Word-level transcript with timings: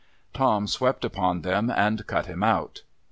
Tom 0.33 0.65
swept 0.65 1.05
upon 1.05 1.43
them, 1.43 1.69
and 1.69 2.07
cut 2.07 2.25
him 2.25 2.41
out. 2.41 2.81